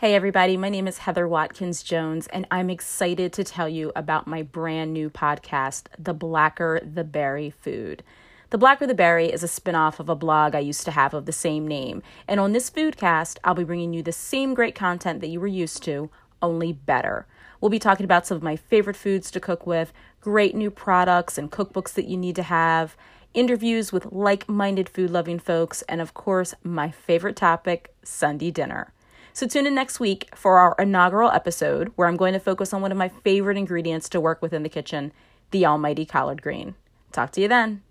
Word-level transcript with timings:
Hey, 0.00 0.14
everybody, 0.14 0.56
my 0.56 0.68
name 0.68 0.86
is 0.86 0.98
Heather 0.98 1.26
Watkins 1.26 1.82
Jones, 1.82 2.28
and 2.28 2.46
I'm 2.52 2.70
excited 2.70 3.32
to 3.32 3.42
tell 3.42 3.68
you 3.68 3.90
about 3.96 4.28
my 4.28 4.42
brand 4.42 4.92
new 4.92 5.10
podcast, 5.10 5.86
The 5.98 6.14
Blacker 6.14 6.80
the 6.84 7.02
Berry 7.02 7.50
Food. 7.50 8.04
The 8.50 8.58
Blacker 8.58 8.86
the 8.86 8.94
Berry 8.94 9.26
is 9.26 9.42
a 9.42 9.48
spinoff 9.48 9.98
of 9.98 10.08
a 10.08 10.14
blog 10.14 10.54
I 10.54 10.60
used 10.60 10.84
to 10.84 10.92
have 10.92 11.14
of 11.14 11.26
the 11.26 11.32
same 11.32 11.66
name. 11.66 12.04
And 12.28 12.38
on 12.38 12.52
this 12.52 12.70
foodcast, 12.70 13.38
I'll 13.42 13.56
be 13.56 13.64
bringing 13.64 13.92
you 13.92 14.04
the 14.04 14.12
same 14.12 14.54
great 14.54 14.76
content 14.76 15.20
that 15.20 15.30
you 15.30 15.40
were 15.40 15.48
used 15.48 15.82
to, 15.82 16.10
only 16.40 16.72
better. 16.72 17.26
We'll 17.60 17.68
be 17.68 17.80
talking 17.80 18.04
about 18.04 18.24
some 18.24 18.36
of 18.36 18.42
my 18.44 18.54
favorite 18.54 18.94
foods 18.94 19.32
to 19.32 19.40
cook 19.40 19.66
with, 19.66 19.92
great 20.20 20.54
new 20.54 20.70
products 20.70 21.36
and 21.36 21.50
cookbooks 21.50 21.94
that 21.94 22.06
you 22.06 22.16
need 22.16 22.36
to 22.36 22.44
have, 22.44 22.96
interviews 23.34 23.92
with 23.92 24.12
like 24.12 24.48
minded 24.48 24.88
food 24.88 25.10
loving 25.10 25.40
folks, 25.40 25.82
and 25.88 26.00
of 26.00 26.14
course, 26.14 26.54
my 26.62 26.88
favorite 26.88 27.34
topic, 27.34 27.92
Sunday 28.04 28.52
dinner. 28.52 28.92
So 29.38 29.46
tune 29.46 29.68
in 29.68 29.74
next 29.76 30.00
week 30.00 30.34
for 30.34 30.58
our 30.58 30.74
inaugural 30.80 31.30
episode 31.30 31.92
where 31.94 32.08
I'm 32.08 32.16
going 32.16 32.32
to 32.32 32.40
focus 32.40 32.72
on 32.74 32.82
one 32.82 32.90
of 32.90 32.98
my 32.98 33.08
favorite 33.08 33.56
ingredients 33.56 34.08
to 34.08 34.20
work 34.20 34.42
with 34.42 34.52
in 34.52 34.64
the 34.64 34.68
kitchen, 34.68 35.12
the 35.52 35.64
almighty 35.64 36.04
collard 36.04 36.42
green. 36.42 36.74
Talk 37.12 37.30
to 37.34 37.40
you 37.40 37.46
then. 37.46 37.82